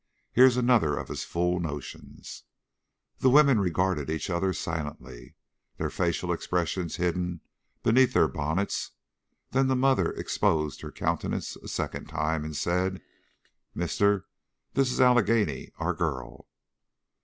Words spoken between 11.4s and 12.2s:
a second